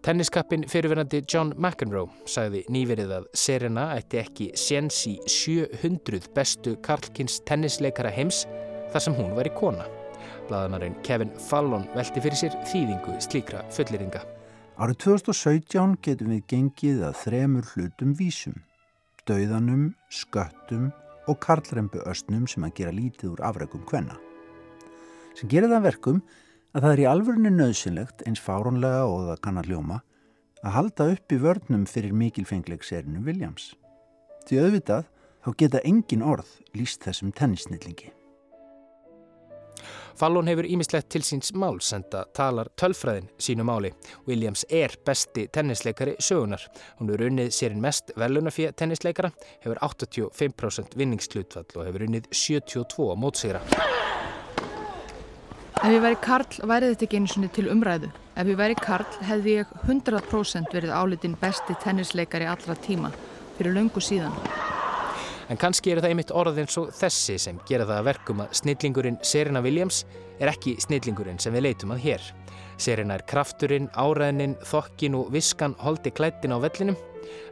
[0.00, 7.36] Tenniskappin fyrirverandi John McEnroe sagði nýverið að Serena ætti ekki séns í 700 bestu karlkins
[7.44, 8.46] tennisleikara heims
[8.94, 9.84] þar sem hún væri kona.
[10.48, 14.24] Blaðanarinn Kevin Fallon velti fyrir sér þýðingu slíkra fulleringa.
[14.80, 18.54] Árið 2017 getum við gengið að þremur hlutum vísum,
[19.28, 20.86] dauðanum, sköttum
[21.28, 24.16] og karlrembu östnum sem að gera lítið úr afrækum hvenna.
[25.36, 26.22] Sem gerir það verkum
[26.72, 29.98] að það er í alvörinu nöðsynlegt eins fárónlega og það kannar hljóma
[30.64, 33.74] að halda upp í vörnum fyrir mikilfengleg serinu Williams.
[34.48, 35.12] Því auðvitað
[35.44, 38.14] þá geta engin orð líst þessum tennisnillingi.
[40.20, 43.88] Fallon hefur ímislegt til síns máls en það talar tölfræðin sínu máli.
[44.28, 46.60] Williams er besti tennisleikari sögunar.
[46.98, 49.30] Hún hefur unnið sérinn mest velunafíða tennisleikara,
[49.64, 53.64] hefur 85% vinningstlutfall og hefur unnið 72 mótsigra.
[55.80, 58.10] Ef ég væri Karl væri þetta ekki einu svoni til umræðu.
[58.36, 63.14] Ef ég væri Karl hefði ég 100% verið álitin besti tennisleikari allra tíma
[63.56, 64.36] fyrir löngu síðan.
[65.50, 69.16] En kannski eru það einmitt orðin svo þessi sem gera það að verkum að snillingurinn
[69.26, 70.04] Serena Williams
[70.38, 72.26] er ekki snillingurinn sem við leitum að hér.
[72.80, 76.96] Serena er krafturinn, áræðinin, þokkin og viskan holdi klættin á vellinum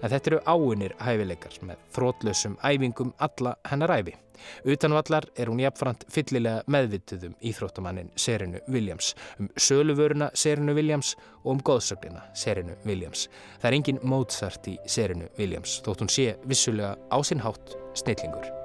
[0.02, 4.16] en þetta eru áunir hæfileikar með þrótlösum æfingum alla hennar æfi.
[4.64, 11.14] Utanvallar er hún jafnframt fyllilega meðvituðum íþróttamannin Serenu Williams, um söluvöruna Serenu Williams
[11.44, 13.26] og um góðsögnina Serenu Williams.
[13.58, 18.57] Það er engin Mozart í Serenu Williams þótt hún sé vissulega á sinn hátt snillingur.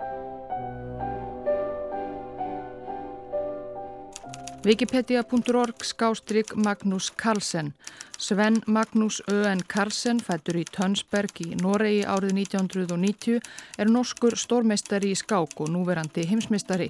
[4.63, 7.73] Wikipedia.org skástrygg Magnús Carlsen.
[8.17, 13.43] Sven Magnús Öen Carlsen, fættur í Tönsberg í Noregi árið 1990,
[13.75, 16.87] er norskur stórmeistari í skák og núverandi heimsmeistari.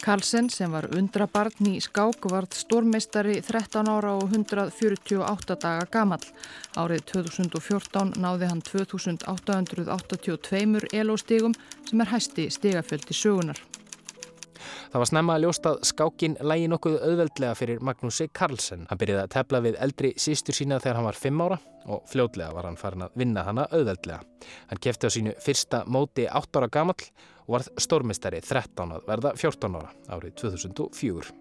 [0.00, 6.24] Carlsen, sem var undrabarn í skák, vart stórmeistari 13 ára og 148 daga gamal.
[6.80, 11.52] Árið 2014 náði hann 2882 elóstigum
[11.84, 13.60] sem er hæsti stigafjöldi sögunar.
[14.92, 18.86] Það var snemma að ljósta að skákin lægi nokkuð auðveldlega fyrir Magnúsi Karlsson.
[18.90, 22.54] Hann byrjaði að tefla við eldri sístur sína þegar hann var 5 ára og fljótlega
[22.54, 24.22] var hann farin að vinna hana auðveldlega.
[24.70, 27.06] Hann kefti á sínu fyrsta móti 8 ára gamall
[27.46, 31.38] og varð stórmestari 13 að verða 14 ára árið 2004.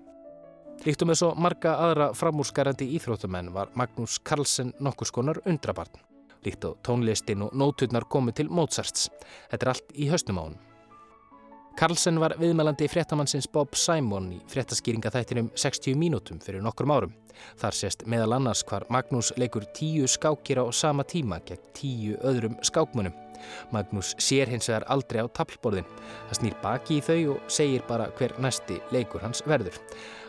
[0.85, 5.99] Líktum með svo marga aðra framúrskarandi íþróttumenn var Magnús Karlsson nokkus konar undrabarn.
[6.45, 9.09] Líkt á tónlistin og nóturnar komið til Mozarts.
[9.51, 10.59] Þetta er allt í höstum á hann.
[11.79, 17.13] Karlsson var viðmælandi fréttamannsins Bob Simon í fréttaskýringaþættinum 60 mínútum fyrir nokkrum árum.
[17.61, 22.57] Þar sést meðal annars hvar Magnús leikur tíu skákir á sama tíma gegn tíu öðrum
[22.67, 23.15] skákmunum.
[23.71, 25.87] Magnús sér hins vegar aldrei á tablborðin.
[26.27, 29.79] Það snýr baki í þau og segir bara hver næsti leikur hans verður.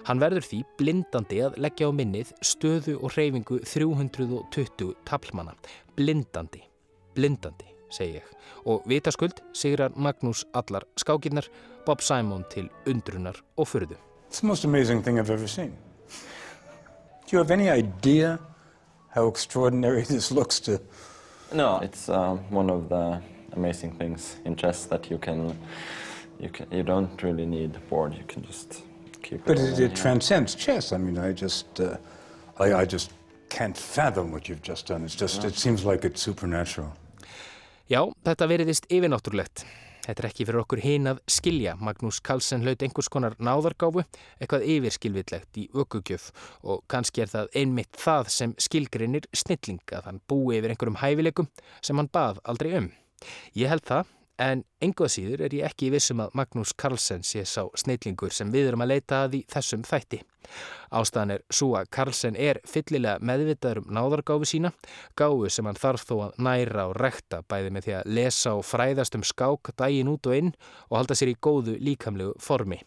[0.07, 5.59] Hann verður því blindandi að leggja á minnið stöðu og hreyfingu 320 tablmanna.
[5.99, 6.63] Blindandi,
[7.19, 8.24] blindandi, segi ég.
[8.66, 11.48] Og vitaskuld sigrar Magnús allar skákinnar,
[11.87, 13.96] Bob Simon til undrunar og fyrðu.
[14.29, 15.72] It's the most amazing thing I've ever seen.
[17.26, 18.38] Do you have any idea
[19.14, 20.81] how extraordinary this looks to...
[21.53, 23.20] No, it's uh, one of the
[23.53, 25.57] amazing things in chess that you can,
[26.38, 28.14] you can, you don't really need a board.
[28.14, 28.83] You can just
[29.22, 29.46] keep it.
[29.46, 30.92] But it, it transcends chess.
[30.92, 31.96] I mean, I just, uh,
[32.59, 33.12] I, I just
[33.48, 35.05] can't fathom what you've just done.
[35.05, 36.92] It's just, it seems like it's supernatural.
[37.90, 39.64] Já, þetta veriðist yfirnáttúrulegt.
[40.05, 41.72] Þetta er ekki fyrir okkur hinn að skilja.
[41.74, 44.05] Magnús Carlsen hlaut einhvers konar náðargáfu,
[44.38, 46.29] eitthvað yfirskilvillegt í ökugjöf
[46.62, 51.50] og kannski er það einmitt það sem skilgrinir snilling að hann búi yfir einhverjum hæfileikum
[51.83, 52.90] sem hann bað aldrei um.
[53.59, 57.64] Ég held það, en engoð síður er ég ekki vissum að Magnús Carlsen sé sá
[57.74, 60.22] snillingur sem við erum að leita að í þessum þætti.
[60.90, 64.72] Ástæðan er svo að Carlsen er fyllilega meðvitaður um náðargáfi sína,
[65.18, 68.64] gáfi sem hann þarf þó að næra og rekta bæði með því að lesa og
[68.66, 70.50] fræðast um skák dægin út og inn
[70.88, 72.81] og halda sér í góðu líkamlegu formi.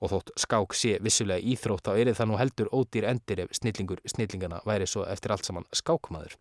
[0.00, 4.00] Og þótt skák sé vissulega íþrótt á erið það nú heldur ódýr endir ef snillingur
[4.08, 6.38] snillingana væri svo eftir allt saman skákmaður.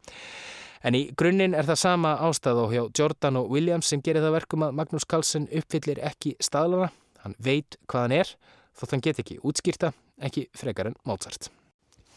[0.80, 4.38] En í grunninn er það sama ástæð og hjá Jordan og Williams sem gerir það
[4.38, 6.94] verkum að Magnús Carlsen uppfyllir ekki staðlana.
[7.26, 8.32] Hann veit hvað hann er,
[8.80, 9.92] þótt hann get ekki útskýrta,
[10.24, 11.50] ekki frekar en Mozart.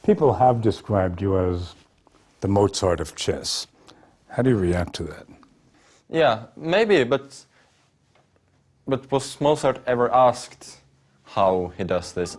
[0.07, 1.75] People have described you as
[2.41, 3.67] the Mozart of chess.
[4.29, 5.27] How do you react to that?
[6.09, 7.45] Yeah, maybe, but
[8.87, 10.79] but was Mozart ever asked
[11.25, 12.37] how he does this?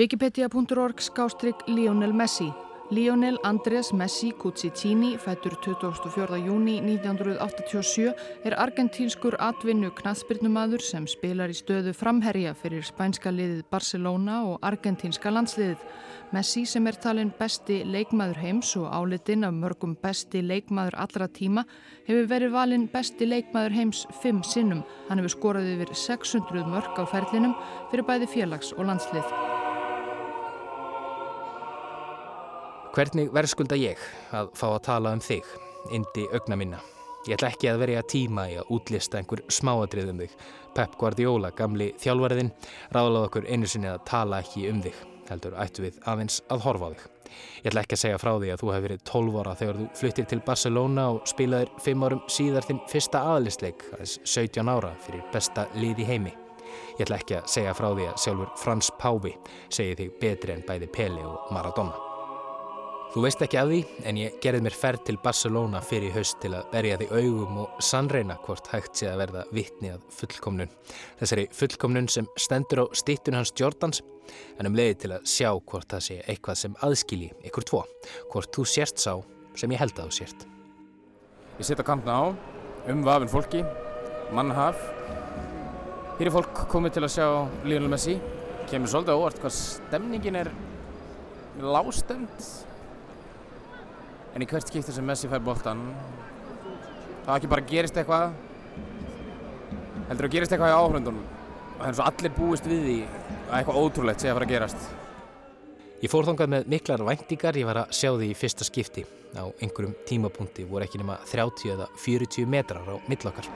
[0.00, 2.52] Wikipedia.org skástrygg Lionel Messi.
[2.90, 6.38] Lionel Andrés Messi Cucicini, fættur 24.
[6.46, 14.40] júni 1987, er argentínskur atvinnu knatsbyrnumadur sem spilar í stöðu framherja fyrir spænska liðið Barcelona
[14.48, 15.84] og argentínska landsliðið.
[16.32, 21.68] Messi sem er talin besti leikmaður heims og álitinn af mörgum besti leikmaður allra tíma
[22.08, 24.80] hefur verið valinn besti leikmaður heims fimm sinnum.
[25.10, 27.58] Hann hefur skorað yfir 600 mörg á ferlinum
[27.92, 29.59] fyrir bæði félags og landslið.
[32.90, 34.00] Hvernig verðskulda ég
[34.34, 35.46] að fá að tala um þig,
[35.94, 36.80] indi augna minna?
[37.28, 40.34] Ég ætla ekki að verja tíma í að útlista einhver smáadrið um þig.
[40.74, 42.50] Pep Guardiola, gamli þjálfariðinn,
[42.90, 44.98] ráðlaði okkur einu sinni að tala ekki um þig,
[45.30, 47.06] heldur ættu við aðeins að horfa á þig.
[47.60, 49.88] Ég ætla ekki að segja frá því að þú hefur verið 12 ára þegar þú
[50.02, 55.26] fluttir til Barcelona og spilaðir 5 árum síðar þinn fyrsta aðlistleik, aðeins 17 ára fyrir
[55.30, 56.36] besta lið í heimi.
[56.98, 59.36] Ég ætla ekki að segja frá því að sjálfur Frans Pávi
[59.70, 62.09] segi þig betri en bæði Pele og Maradona.
[63.10, 66.52] Þú veist ekki að því, en ég gerði mér ferð til Barcelona fyrir haust til
[66.54, 70.70] að berja því augum og sannreina hvort hægt sé að verða vittni að fullkomnun.
[71.18, 74.04] Þessari fullkomnun sem stendur á stýttun hans Jordans,
[74.62, 77.82] en um leiði til að sjá hvort það sé eitthvað sem aðskilji ykkur tvo,
[78.30, 79.16] hvort þú sérst sá
[79.58, 80.46] sem ég held að þú sérst.
[81.58, 82.24] Ég setja kantna á,
[82.94, 83.66] um vafin fólki,
[84.30, 84.78] mannhaf.
[86.22, 87.28] Hér er fólk komið til að sjá
[87.66, 88.20] Lionel Messi,
[88.70, 90.54] kemur svolítið óvart hvað stemningin er
[91.58, 92.69] lástemt
[94.34, 95.82] en í hvert skipti sem Messi fær boltan
[97.26, 98.32] það ekki bara gerist eitthvað
[100.08, 101.22] heldur að gerist eitthvað í áhrundunum
[101.80, 102.96] og er svo allir búist við því
[103.50, 104.90] að eitthvað ótrúlegt sé að fara að gerast.
[106.00, 109.04] Ég fór þangað með miklar væntingar, ég var að sjá því í fyrsta skipti.
[109.36, 113.46] Á einhverjum tímapunkti voru ekki nema 30 eða 40 metrar á millokkar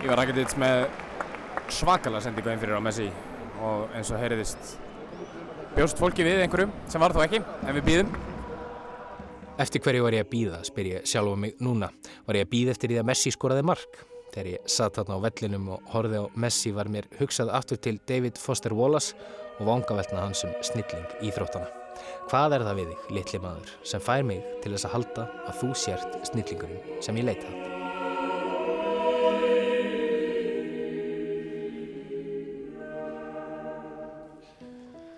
[0.00, 0.86] Ég var rækjandi eitt með
[1.68, 3.10] svakalega sendingu einn fyrir á Messi
[3.60, 4.76] og eins og heyriðist
[5.76, 8.12] bjóst fólki við einhverjum sem var þó ekki, en við býðum.
[9.60, 11.90] Eftir hverju var ég að býða, spyr ég sjálf um mig núna.
[12.26, 14.00] Var ég að býða eftir því að Messi skoraði mark?
[14.32, 17.96] Þegar ég satt þarna á vellinum og horfið á Messi var mér hugsað aftur til
[18.08, 19.16] David Foster Wallace
[19.56, 21.68] og vangaveltna hans um snilling í þróttana.
[22.28, 25.62] Hvað er það við þig, litli maður, sem fær mig til þess að halda að
[25.62, 27.75] þú sért snillingurinn sem ég leitaði?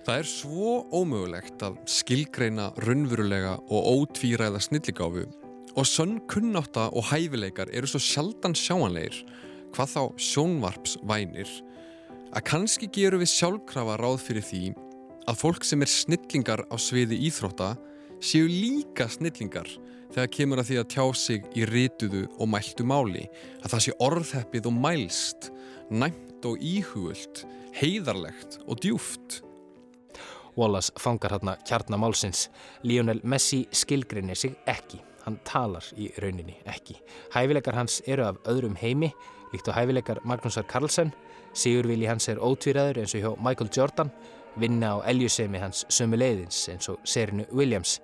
[0.09, 5.27] Það er svo ómögulegt að skilgreina raunverulega og ótvíræða snilligáfu.
[5.77, 9.19] Og sönn kunnáta og hæfileikar eru svo sjaldan sjáanleir
[9.77, 11.51] hvað þá sjónvarpsvænir.
[12.33, 14.63] Að kannski gerum við sjálfkrafa ráð fyrir því
[15.29, 17.75] að fólk sem er snillingar á sviði íþrótta
[18.25, 19.69] séu líka snillingar
[20.15, 23.27] þegar kemur að því að tjá sig í rituðu og mæltu máli.
[23.61, 25.51] Að það sé orðheppið og mælst
[25.93, 27.45] næmt og íhugult
[27.77, 29.43] heiðarlegt og djúft
[30.59, 32.49] Wallace fangar hérna kjarnamálsins.
[32.83, 34.99] Lionel Messi skilgrinir sig ekki.
[35.25, 36.97] Hann talar í rauninni ekki.
[37.35, 39.13] Hæfileikar hans eru af öðrum heimi,
[39.53, 41.13] líkt á hæfileikar Magnúsar Carlsen.
[41.55, 44.11] Sigurvili hans er ótvíraður eins og hjá Michael Jordan.
[44.59, 48.01] Vinna á eljusemi hans sömu leiðins eins og Serinu Williams.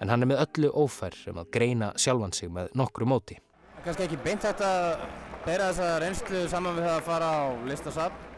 [0.00, 3.38] En hann er með öllu ófær um að greina sjálfan sig með nokkru móti.
[3.84, 5.06] Kanski ekki beint þetta að
[5.46, 8.28] bera þessa reynslu saman við það að fara á listasafn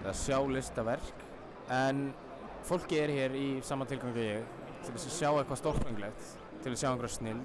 [0.00, 1.24] eða sjá listaverk
[1.70, 2.10] en
[2.68, 4.44] fólki er hér í sama tilgangu ég
[4.84, 6.28] til að sjá eitthvað stórfenglegt
[6.64, 7.40] til að sjá einhverja snill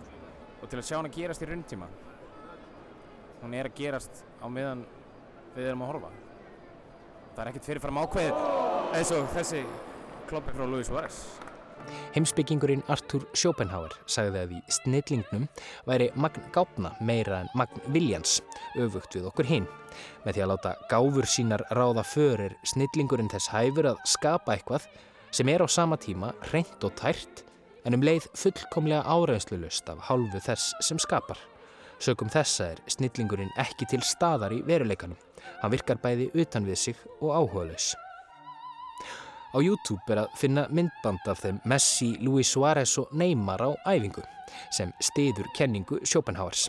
[0.62, 1.88] og til að sjá hann að gerast í rauntíma.
[3.42, 4.86] Hún er að gerast á meðan
[5.56, 6.14] við erum að horfa.
[7.36, 8.40] Það er ekkert fyrirfram ákveð
[8.96, 9.66] eins og þessi
[10.30, 11.20] kloppi frá Louis Suárez
[12.16, 15.48] Heimsbyggingurinn Arthur Schopenhauer sagði að í snillingnum
[15.88, 18.40] væri magn gáfna meira en magn viljans,
[18.80, 19.68] öfugt við okkur hinn.
[20.26, 24.88] Með því að láta gáfur sínar ráða förir snillingurinn þess hæfur að skapa eitthvað
[25.36, 27.44] sem er á sama tíma reynd og tært
[27.86, 31.38] en um leið fullkomlega áreynslulust af hálfu þess sem skapar.
[32.02, 35.20] Sökum þessa er snillingurinn ekki til staðar í veruleikanum.
[35.62, 37.94] Hann virkar bæði utan við sig og áhugaðlaus.
[39.56, 44.24] Á YouTube er að finna myndband af þeim Messi, Luis Suárez og Neymar á æfingu
[44.68, 46.68] sem stiður kenningu Schopenhauers.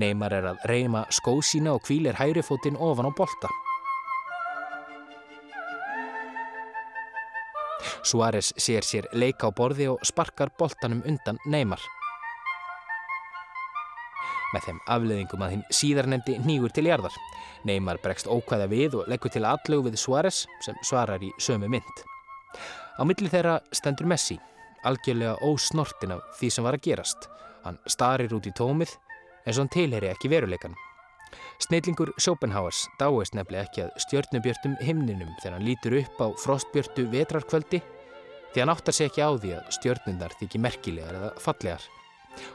[0.00, 3.50] Neymar er að reyma skóð sína og kvílir hærifótinn ofan á bolta.
[8.02, 11.84] Suárez sér sér leika á borði og sparkar boltanum undan Neymar.
[14.54, 17.12] Með þeim afleðingum að hinn síðarnemdi nýgur til jarðar.
[17.68, 22.11] Neymar bregst ókvæða við og leggur til allögu við Suárez sem svarar í sömu mynd.
[22.98, 24.38] Á milli þeirra stendur Messi,
[24.84, 27.28] algjörlega ósnortin af því sem var að gerast.
[27.62, 28.96] Hann starir út í tómið
[29.46, 30.74] eins og hann tilheri ekki veruleikan.
[31.62, 37.80] Snillingur Schopenhauers dáist nefnilega ekki að stjörnubjörtum himninum þegar hann lítur upp á frostbjörtu vetrarkvöldi
[38.52, 41.84] því hann áttar sig ekki á því að stjörnundar þykir merkilegar eða fallegar.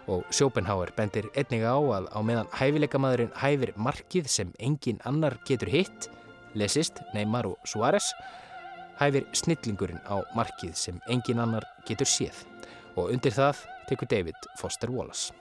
[0.10, 5.70] Og Schopenhauer bendir einniga á að á meðan hæfileikamadurinn hæfir markið sem engin annar getur
[5.72, 6.10] hitt,
[6.58, 8.10] lesist Neymar og Suárez,
[9.00, 12.43] hæfir snillingurinn á markið sem engin annar getur séð
[12.98, 15.34] og undir það tekur David Foster Wallace.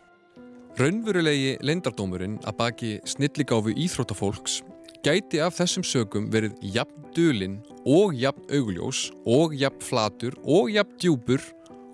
[0.77, 4.61] Raunverulegi lendardómurinn að baki snilligáfu íþróttafólks
[5.07, 10.99] gæti af þessum sögum verið jafn dölinn og jafn augljós og jafn flatur og jafn
[11.01, 11.41] djúpur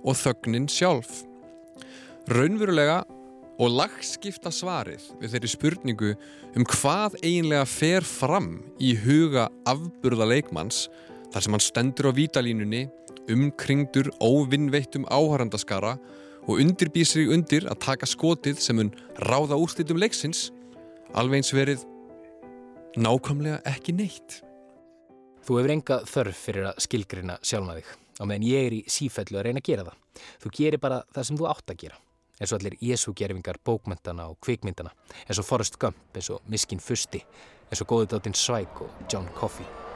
[0.03, 1.23] og þögnin sjálf.
[2.27, 3.03] Raunverulega
[3.63, 6.13] og lagskipta svarið við þeirri spurningu
[6.57, 10.89] um hvað eiginlega fer fram í huga afburða leikmanns
[11.33, 12.83] þar sem hann stendur á vítalínunni
[13.33, 15.97] umkringdur óvinnveittum áhærandaskara
[16.49, 20.51] og undirbýr sig undir að taka skotið sem hún ráða úrslitum leiksins
[21.15, 21.85] alveg eins verið
[22.99, 24.41] nákvæmlega ekki neitt.
[25.43, 29.39] Þú hefur enga þörf fyrir að skilgrina sjálfna þig á meðan ég er í sífellu
[29.39, 30.01] að reyna að gera það.
[30.43, 32.03] Þú gerir bara það sem þú átt að gera
[32.43, 34.91] eins og allir Jésu-gerfingar bókmyndana og kvikmyndana
[35.29, 37.23] eins og Forrest Gump, eins og Miskin Fusti
[37.71, 39.92] eins og Góðudáttin Svæk og John Coffey.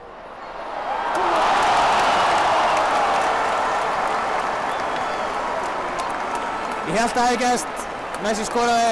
[6.86, 7.86] Ég held að það hefði gæst
[8.22, 8.90] Messi skoraði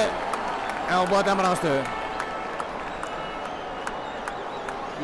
[0.85, 1.83] en hún búið dæmar ástöðu.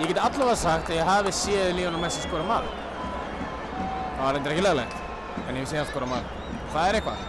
[0.02, 2.68] Ég get allavega sagt að ég hafi séð Lionel Messi skora marg.
[3.72, 4.98] Það var reyndir ekki löglegt,
[5.46, 6.34] en ég hef séð hann skora marg.
[6.74, 7.24] Það er eitthvað.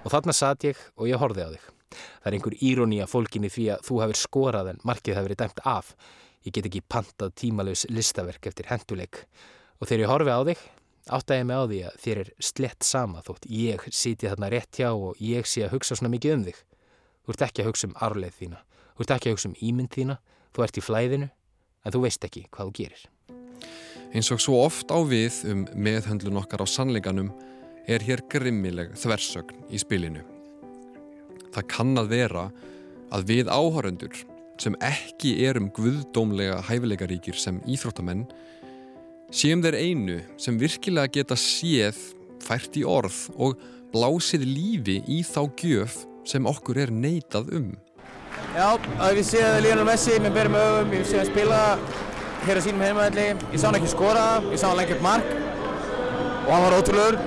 [0.00, 1.64] Og þarna satt ég og ég horfið á þig.
[1.96, 5.40] Það er einhver íróni að fólkinni því að þú hefur skorað en markið hefur verið
[5.46, 5.94] dæmt af.
[6.44, 9.24] Ég get ekki pantað tímalauðs listaverk eftir henduleik.
[9.80, 10.62] Og þegar ég horfið á þig,
[11.12, 14.90] áttæði mig á því að þér er slett sama þótt ég siti þarna rétt hjá
[14.90, 16.58] og ég sé að hugsa svona mikið um þig.
[17.24, 18.60] Þú ert ekki að hugsa um arleið þína.
[18.94, 20.16] Þú ert ekki að hugsa um ímynd þína.
[20.50, 21.28] Þú ert í flæðinu,
[21.84, 23.04] en þú veist ekki hvað þú gerir.
[24.10, 27.30] Eins og svo oft á við um meðhöndlun okkar á sannleikanum
[27.86, 30.24] er hér grimmileg þversögn í spilinu.
[31.54, 32.48] Það kann að vera
[33.14, 34.18] að við áhöröndur
[34.60, 38.26] sem ekki erum guðdómlega hæfileikaríkir sem íþróttamenn
[39.30, 41.98] séum þeir einu sem virkilega geta séð
[42.42, 43.60] fært í orð og
[43.94, 47.68] blásið lífi í þá gjöf sem okkur er neitað um.
[48.56, 51.60] Já, að við séum að Lionel Messi berið með öfum, ég sé að spila
[52.40, 55.30] hér á sínum heimaðalli, ég sá hann ekki skora, ég sá hann lengi upp mark
[56.40, 57.20] og hann var ótrúlegur.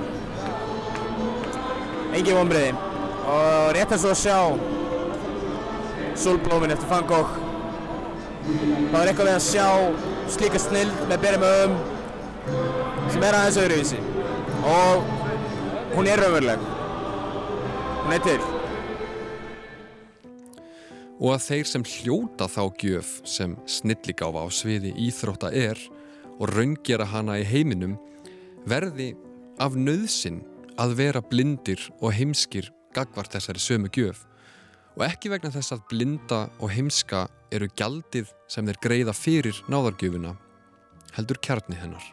[2.14, 2.76] Engi vonbreiði
[3.32, 4.38] og rétt eins og að sjá
[6.20, 7.40] solblómin eftir Van Gogh.
[8.44, 9.68] Það var eitthvað við að sjá
[10.36, 11.93] slíka snill með berið með öfum
[13.14, 14.02] sem er aðeins öðruvísi
[14.74, 15.14] og
[15.94, 16.68] hún er raunveruleg.
[18.04, 18.40] Hún er til
[21.24, 25.80] og að þeir sem hljóta þá gjöf sem snilligáfa á sviði íþrótta er
[26.40, 27.96] og raungera hana í heiminum
[28.68, 29.14] verði
[29.62, 30.42] af nöðsin
[30.82, 34.26] að vera blindir og heimskir gagvart þessari sömu gjöf
[34.98, 40.36] og ekki vegna þess að blinda og heimska eru gjaldið sem þeir greiða fyrir náðargjöfuna
[41.14, 42.04] heldur kjarni hennar.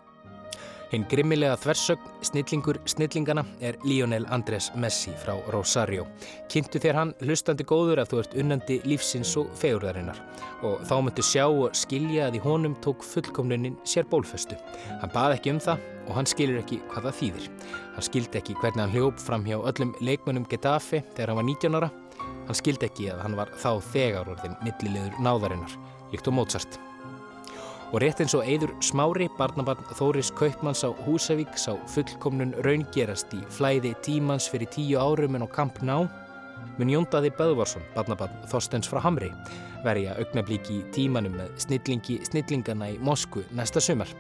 [0.91, 6.09] Hinn grimmilega þversögn, snillingur snillingana er Lionel Andrés Messi frá Rosario.
[6.51, 10.19] Kynntu þér hann hlustandi góður að þú ert unnandi lífsins og fegurðarinnar
[10.67, 14.59] og þá myndu sjá og skilja að í honum tók fullkomlunin sér bólföstu.
[14.99, 17.49] Hann bað ekki um það og hann skilur ekki hvað það þýðir.
[17.95, 21.79] Hann skildi ekki hvernig hann hljóp fram hjá öllum leikmönnum Getafe þegar hann var 19
[21.79, 21.95] ára.
[22.51, 26.90] Hann skildi ekki að hann var þá þegar orðin millilegur náðarinnar, líkt og Mozart.
[27.91, 33.41] Og rétt eins og Eidur Smári, barnabarn Þóris Kaupmanns á Húsavík sá fullkomnun raungerast í
[33.51, 36.05] flæði tímans fyrir tíu árum en á Kamp Ná,
[36.79, 39.33] mun Jóndaði Böðvarsson, barnabarn Þorstens frá Hamri,
[39.83, 44.15] verja augnablíki í tímanum með snillingi snillingana í Moskvu næsta sumar.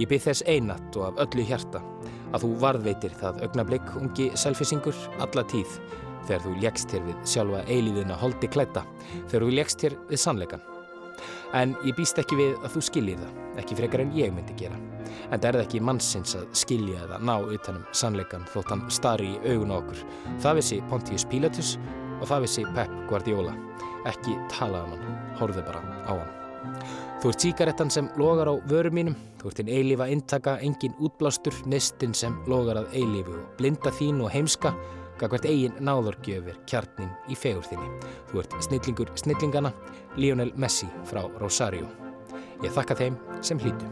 [0.00, 1.84] Ég byrð þess einat og af öllu hjarta
[2.32, 5.80] að þú varðveitir það augnablík ungi selfisingur alla tíð
[6.24, 8.86] þegar þú legst hér við sjálfa eilíðina holdi klæta,
[9.28, 10.71] þegar þú legst hér við sannleikan.
[11.52, 14.78] En ég býst ekki við að þú skiljir það, ekki frekar en ég myndi gera.
[15.28, 19.34] En það er það ekki mannsins að skilja eða ná utanum sannleikan þótt hann starri
[19.34, 20.04] í augun okkur.
[20.44, 21.74] Það vissi Pontius Pilatus
[22.20, 23.52] og það vissi Pep Guardiola.
[24.08, 26.32] Ekki talaðan um hann, horfið bara á hann.
[27.22, 31.54] Þú ert síkarettan sem logar á vörum mínum, þú ert einn eilífa intaka, engin útblástur,
[31.70, 34.72] nistinn sem logar að eilífu og blinda þín og heimska
[35.20, 37.90] Gagvert eigin náðorgjöfur kjarnin í fegur þinni.
[38.30, 39.74] Þú ert snillingur snillingana,
[40.16, 41.90] Lionel Messi frá Rosario.
[42.62, 43.88] Ég þakka þeim sem hlýtu.